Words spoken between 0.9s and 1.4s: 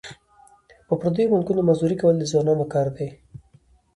پردیو